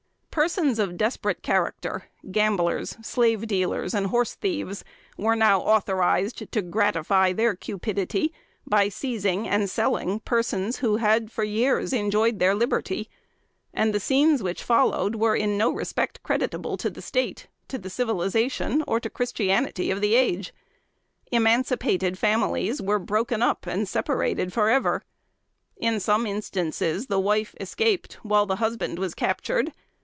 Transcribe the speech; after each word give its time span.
Persons 0.31 0.79
of 0.79 0.95
desperate 0.95 1.43
character, 1.43 2.05
gamblers, 2.31 2.95
slave 3.05 3.47
dealers 3.47 3.93
and 3.93 4.07
horse 4.07 4.33
thieves, 4.33 4.81
were 5.17 5.35
now 5.35 5.59
authorized 5.59 6.49
to 6.53 6.61
gratify 6.61 7.33
their 7.33 7.53
cupidity, 7.53 8.31
by 8.65 8.87
seizing 8.87 9.45
and 9.45 9.69
selling 9.69 10.21
persons 10.21 10.77
who 10.77 10.95
had 10.95 11.33
for 11.33 11.43
years 11.43 11.91
enjoyed 11.91 12.39
their 12.39 12.55
liberty; 12.55 13.09
and 13.73 13.93
the 13.93 13.99
scenes 13.99 14.41
which 14.41 14.63
followed, 14.63 15.15
were 15.15 15.35
in 15.35 15.57
no 15.57 15.69
respect 15.69 16.23
creditable 16.23 16.77
to 16.77 16.89
the 16.89 17.01
State, 17.01 17.47
to 17.67 17.77
the 17.77 17.89
civilization 17.89 18.85
or 18.87 19.01
Christianity 19.01 19.91
of 19.91 19.99
the 19.99 20.15
age. 20.15 20.53
Emancipated 21.29 22.17
families 22.17 22.81
were 22.81 22.99
broken 22.99 23.41
up 23.43 23.67
and 23.67 23.85
separated 23.85 24.53
for 24.53 24.69
ever. 24.69 25.03
In 25.75 25.99
some 25.99 26.25
instances 26.25 27.07
the 27.07 27.19
wife 27.19 27.53
escaped, 27.59 28.13
while 28.23 28.45
the 28.45 28.55
husband 28.55 28.97
was 28.97 29.13
captured. 29.13 29.73